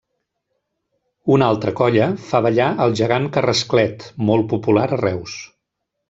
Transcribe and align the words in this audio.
Una 1.33 1.49
altra 1.55 1.73
colla 1.81 2.07
fa 2.31 2.41
ballar 2.47 2.69
el 2.85 2.95
gegant 3.03 3.27
Carrasclet, 3.35 4.07
molt 4.31 4.49
popular 4.55 4.87
a 4.97 5.03
Reus. 5.07 5.37